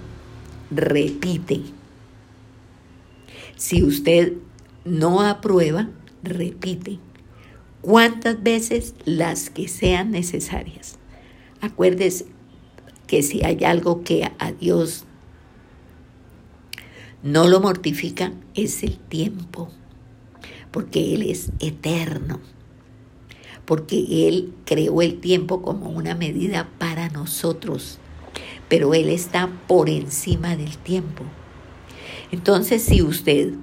[0.70, 1.60] repite.
[3.56, 4.32] Si usted
[4.86, 5.90] no aprueba,
[6.22, 7.00] repite.
[7.82, 8.94] ¿Cuántas veces?
[9.04, 10.96] Las que sean necesarias.
[11.60, 12.24] Acuérdese
[13.06, 15.05] que si hay algo que a Dios
[17.22, 19.70] no lo mortifica, es el tiempo,
[20.70, 22.40] porque Él es eterno,
[23.64, 27.98] porque Él creó el tiempo como una medida para nosotros,
[28.68, 31.24] pero Él está por encima del tiempo.
[32.32, 33.54] Entonces, si usted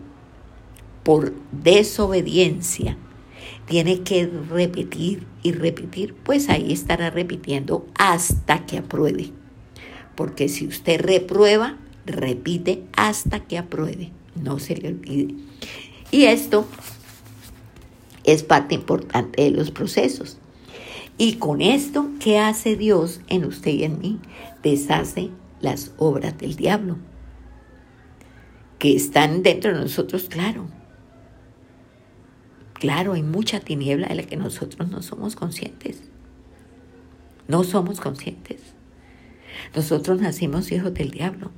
[1.04, 2.98] por desobediencia
[3.68, 9.32] tiene que repetir y repetir, pues ahí estará repitiendo hasta que apruebe.
[10.16, 15.36] Porque si usted reprueba, repite hasta que apruebe, no se le olvide.
[16.12, 16.68] Y esto
[18.24, 20.38] es parte importante de los procesos.
[21.18, 24.20] Y con esto, ¿qué hace Dios en usted y en mí?
[24.64, 25.30] Deshace
[25.62, 26.98] las obras del diablo,
[28.80, 30.68] que están dentro de nosotros, claro,
[32.84, 36.04] Claro, hay mucha tiniebla de la que nosotros no somos conscientes.
[37.48, 38.60] No somos conscientes.
[39.74, 41.52] Nosotros nacimos hijos del diablo.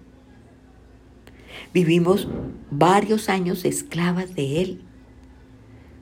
[1.75, 2.29] Vivimos
[2.71, 4.81] varios años esclavas de Él,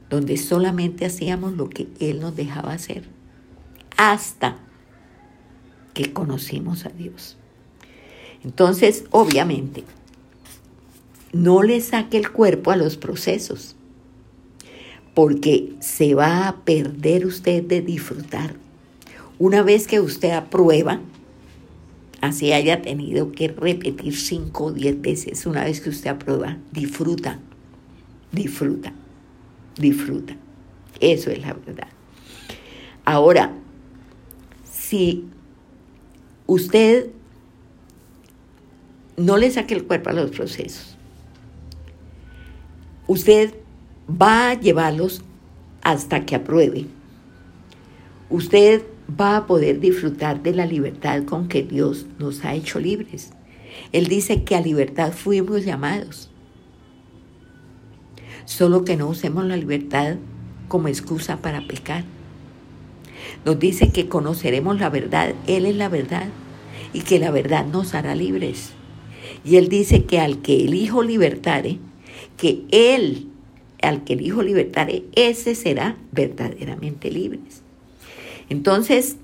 [0.07, 3.09] donde solamente hacíamos lo que Él nos dejaba hacer,
[3.97, 4.59] hasta
[5.95, 7.38] que conocimos a Dios.
[8.43, 9.84] Entonces, obviamente,
[11.32, 13.76] no le saque el cuerpo a los procesos
[15.15, 18.57] porque se va a perder usted de disfrutar.
[19.39, 21.01] Una vez que usted aprueba,
[22.24, 27.38] así haya tenido que repetir cinco o diez veces, una vez que usted aprueba, disfruta,
[28.32, 28.93] disfruta,
[29.76, 30.34] disfruta.
[31.01, 31.89] Eso es la verdad.
[33.03, 33.51] Ahora,
[34.63, 35.26] si
[36.47, 37.09] usted
[39.17, 40.95] no le saque el cuerpo a los procesos,
[43.05, 43.53] usted
[44.09, 45.24] va a llevarlos
[45.82, 46.86] hasta que apruebe.
[48.30, 53.32] Usted va a poder disfrutar de la libertad con que Dios nos ha hecho libres.
[53.91, 56.30] Él dice que a libertad fuimos llamados.
[58.45, 60.18] Solo que no usemos la libertad
[60.68, 62.04] como excusa para pecar.
[63.45, 66.28] Nos dice que conoceremos la verdad, Él es la verdad,
[66.93, 68.72] y que la verdad nos hará libres.
[69.43, 71.80] Y Él dice que al que el Hijo libertare,
[72.38, 73.28] que Él
[73.82, 77.39] al que el Hijo libertare, ese será verdaderamente libre.
[78.50, 79.18] Entonces,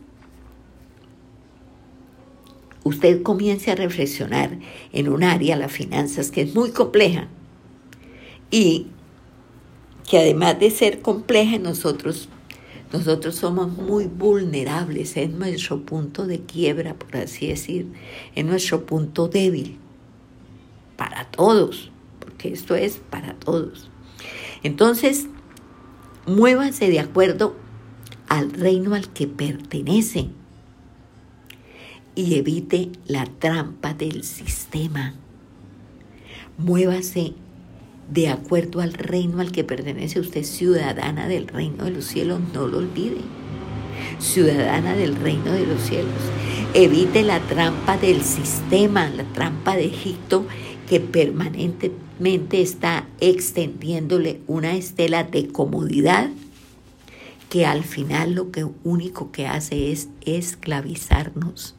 [2.84, 4.58] usted comience a reflexionar
[4.94, 7.28] en un área, las finanzas, que es muy compleja
[8.52, 8.88] y
[10.10, 12.30] que además de ser compleja nosotros,
[12.92, 17.88] nosotros somos muy vulnerables en nuestro punto de quiebra, por así decir,
[18.36, 19.78] en nuestro punto débil,
[20.98, 23.92] para todos, porque esto es para todos.
[24.64, 25.28] Entonces,
[26.26, 27.56] muévase de acuerdo
[28.30, 30.30] al reino al que pertenece
[32.16, 35.16] y evite la trampa del sistema.
[36.58, 37.34] Muévase
[38.12, 42.68] de acuerdo al reino al que pertenece usted, ciudadana del reino de los cielos, no
[42.68, 43.22] lo olvide.
[44.20, 46.14] Ciudadana del reino de los cielos.
[46.74, 50.46] Evite la trampa del sistema, la trampa de Egipto
[50.88, 56.30] que permanentemente está extendiéndole una estela de comodidad
[57.50, 61.76] que al final lo que único que hace es esclavizarnos.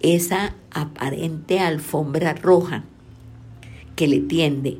[0.00, 2.84] Esa aparente alfombra roja
[3.96, 4.78] que le tiende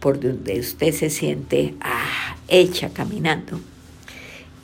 [0.00, 3.60] por donde usted se siente ah, hecha caminando,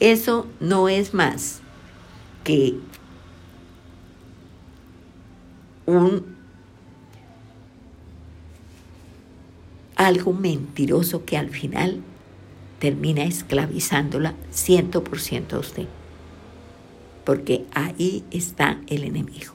[0.01, 1.61] eso no es más
[2.45, 2.75] que
[5.87, 6.37] un
[9.97, 12.03] algo mentiroso que al final
[12.83, 15.87] termina esclavizándola 100% a usted.
[17.25, 19.53] Porque ahí está el enemigo.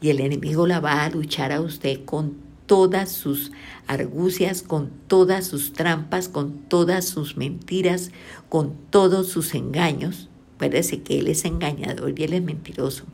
[0.00, 3.52] Y el enemigo la va a luchar a usted con todas sus
[3.86, 8.10] argucias, con todas sus trampas, con todas sus mentiras,
[8.48, 10.28] con todos sus engaños.
[10.58, 13.04] Parece que él es engañador y él es mentiroso.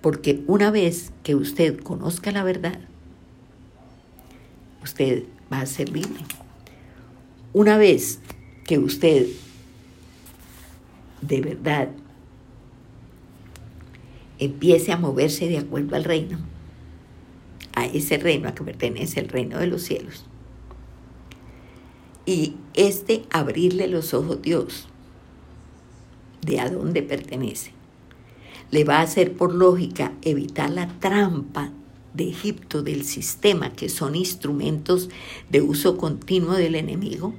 [0.00, 2.80] Porque una vez que usted conozca la verdad,
[4.82, 6.24] usted va a ser libre.
[7.56, 8.18] Una vez
[8.66, 9.28] que usted
[11.22, 11.88] de verdad
[14.38, 16.38] empiece a moverse de acuerdo al reino,
[17.74, 20.26] a ese reino a que pertenece el reino de los cielos,
[22.26, 24.88] y este abrirle los ojos Dios
[26.42, 27.70] de a dónde pertenece,
[28.70, 31.72] le va a hacer por lógica evitar la trampa
[32.12, 35.08] de Egipto, del sistema, que son instrumentos
[35.48, 37.32] de uso continuo del enemigo,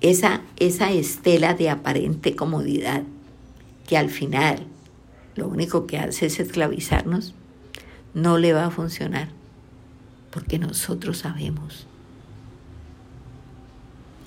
[0.00, 3.02] esa, esa estela de aparente comodidad
[3.86, 4.66] que al final
[5.34, 7.34] lo único que hace es esclavizarnos,
[8.14, 9.28] no le va a funcionar,
[10.30, 11.86] porque nosotros sabemos.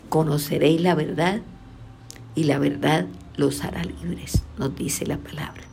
[0.10, 1.42] Conoceréis la verdad
[2.36, 5.64] y la verdad los hará libres, nos dice la palabra.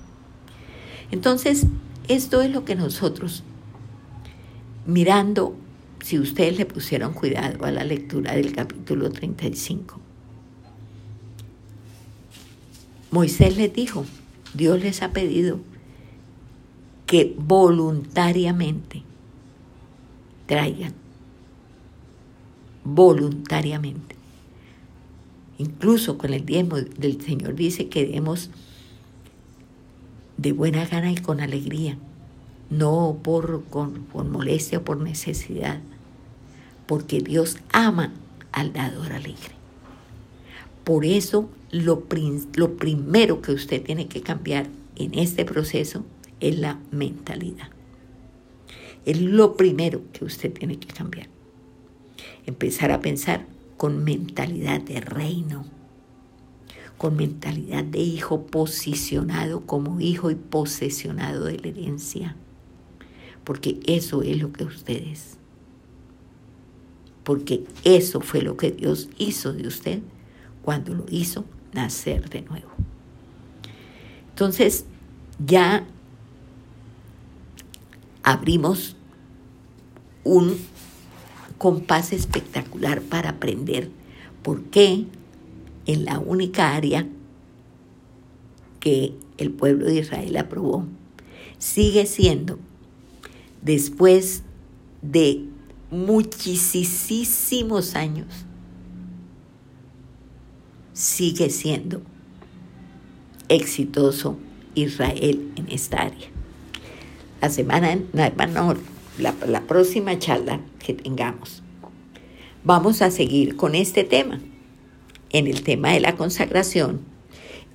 [1.11, 1.66] Entonces,
[2.09, 3.42] esto es lo que nosotros,
[4.86, 5.55] mirando,
[6.03, 10.01] si ustedes le pusieron cuidado a la lectura del capítulo 35,
[13.11, 14.07] Moisés les dijo,
[14.55, 15.59] Dios les ha pedido
[17.07, 19.03] que voluntariamente
[20.46, 20.94] traigan,
[22.84, 24.16] voluntariamente.
[25.59, 28.51] Incluso con el diezmo del Señor dice que demos
[30.36, 31.98] de buena gana y con alegría,
[32.70, 35.80] no por, con, molestia o por necesidad,
[36.86, 38.12] porque Dios ama
[38.52, 39.54] al dador alegre.
[40.84, 42.04] Por eso lo,
[42.54, 46.04] lo primero que usted tiene que cambiar en este proceso
[46.40, 47.68] es la mentalidad.
[49.04, 51.28] Es lo primero que usted tiene que cambiar.
[52.46, 53.46] Empezar a pensar
[53.76, 55.64] con mentalidad de reino
[57.00, 62.36] con mentalidad de hijo posicionado como hijo y posesionado de la herencia.
[63.45, 65.36] Porque eso es lo que ustedes.
[67.24, 70.01] Porque eso fue lo que Dios hizo de usted
[70.62, 72.70] cuando lo hizo nacer de nuevo.
[74.30, 74.84] Entonces,
[75.45, 75.86] ya
[78.22, 78.97] abrimos
[80.24, 80.57] un
[81.59, 83.91] compás espectacular para aprender
[84.43, 85.05] por qué
[85.84, 87.07] en la única área
[88.80, 90.86] que el pueblo de Israel aprobó,
[91.59, 92.59] sigue siendo,
[93.62, 94.42] después
[95.02, 95.44] de
[95.90, 98.46] muchísimos años,
[100.92, 102.02] sigue siendo
[103.48, 104.38] exitoso
[104.74, 106.28] Israel en esta área.
[107.40, 108.76] La semana, no,
[109.18, 111.62] la, la próxima charla que tengamos,
[112.64, 114.40] vamos a seguir con este tema
[115.30, 117.00] en el tema de la consagración,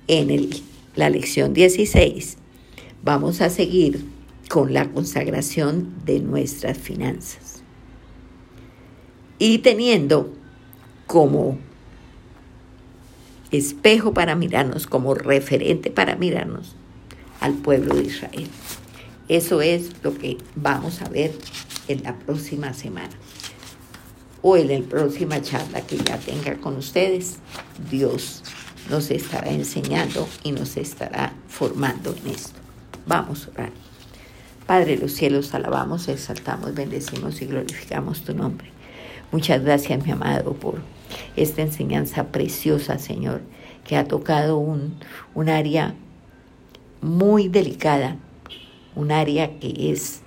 [0.08, 0.50] en
[0.94, 2.38] la lección 16,
[3.02, 4.04] vamos a seguir
[4.48, 7.62] con la consagración de nuestras finanzas.
[9.38, 10.32] Y teniendo
[11.06, 11.58] como
[13.50, 16.74] espejo para mirarnos, como referente para mirarnos
[17.40, 18.48] al pueblo de Israel.
[19.28, 21.32] Eso es lo que vamos a ver
[21.88, 23.14] en la próxima semana
[24.42, 27.38] o en la próxima charla que ya tenga con ustedes,
[27.90, 28.44] Dios
[28.88, 32.60] nos estará enseñando y nos estará formando en esto.
[33.06, 33.85] Vamos a orar.
[34.66, 38.68] Padre de los cielos, alabamos, exaltamos, bendecimos y glorificamos tu nombre.
[39.30, 40.80] Muchas gracias, mi amado, por
[41.36, 43.42] esta enseñanza preciosa, Señor,
[43.84, 44.98] que ha tocado un,
[45.34, 45.94] un área
[47.00, 48.16] muy delicada,
[48.96, 50.22] un área que es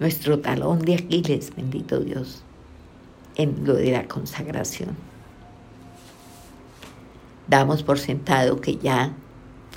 [0.00, 2.42] nuestro talón de Aquiles, bendito Dios
[3.36, 4.96] en lo de la consagración.
[7.46, 9.14] Damos por sentado que ya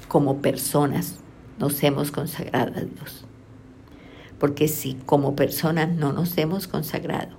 [0.08, 1.16] como personas
[1.60, 3.25] nos hemos consagrado a Dios.
[4.40, 7.36] Porque si como personas no nos hemos consagrado,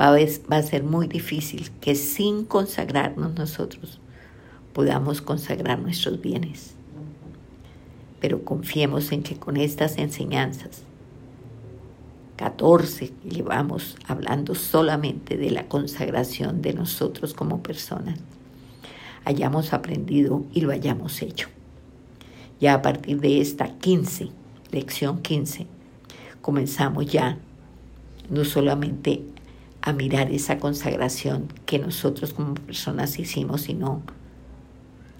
[0.00, 4.00] va a, ser muy difícil que sin consagrarnos nosotros
[4.72, 6.74] podamos consagrar nuestros bienes.
[8.20, 10.82] Pero confiemos en que con estas enseñanzas
[12.36, 18.18] 14 que llevamos hablando solamente de la consagración de nosotros como personas,
[19.24, 21.48] hayamos aprendido y lo hayamos hecho.
[22.60, 24.28] Ya a partir de esta 15,
[24.70, 25.66] lección 15,
[26.42, 27.38] comenzamos ya
[28.30, 29.22] no solamente
[29.82, 34.02] a mirar esa consagración que nosotros como personas hicimos, sino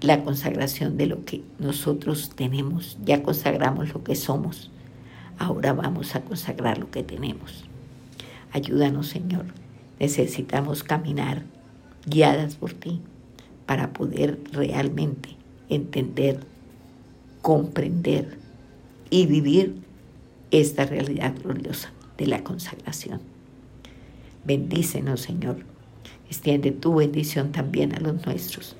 [0.01, 2.97] la consagración de lo que nosotros tenemos.
[3.05, 4.69] Ya consagramos lo que somos
[5.39, 7.63] Ahora vamos a consagrar lo que tenemos.
[8.51, 9.45] Ayúdanos, Señor.
[9.99, 11.43] Necesitamos caminar
[12.05, 13.01] guiadas por ti
[13.67, 15.29] para poder realmente
[15.69, 16.39] entender,
[17.41, 18.39] comprender
[19.09, 19.75] y vivir
[20.51, 23.21] esta realidad gloriosa de la consagración.
[24.45, 25.57] Bendícenos, Señor.
[26.29, 28.75] Extiende tu bendición también a los nuestros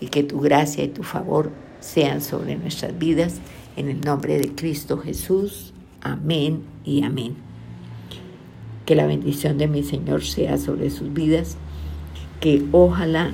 [0.00, 1.50] y que tu gracia y tu favor
[1.80, 3.40] sean sobre nuestras vidas.
[3.76, 5.72] En el nombre de Cristo Jesús.
[6.00, 7.34] Amén y amén.
[8.86, 11.56] Que la bendición de mi Señor sea sobre sus vidas,
[12.40, 13.32] que ojalá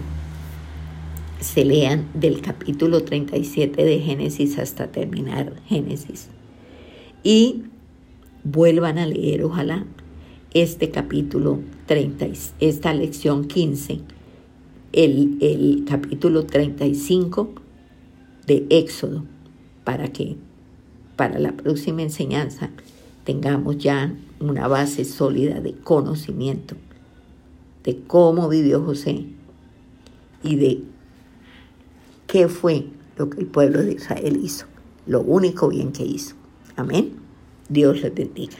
[1.40, 6.28] se lean del capítulo 37 de Génesis hasta terminar Génesis.
[7.22, 7.64] Y
[8.44, 9.86] vuelvan a leer, ojalá,
[10.52, 12.28] este capítulo 30,
[12.60, 14.00] esta lección 15,
[14.92, 17.54] el, el capítulo 35
[18.46, 19.24] de Éxodo,
[19.84, 20.36] para que
[21.16, 22.70] para la próxima enseñanza
[23.24, 26.76] tengamos ya una base sólida de conocimiento
[27.84, 29.26] de cómo vivió José
[30.42, 30.82] y de
[32.30, 34.66] qué fue lo que el pueblo de Israel hizo,
[35.06, 36.36] lo único bien que hizo.
[36.76, 37.16] Amén.
[37.68, 38.56] Dios les bendiga.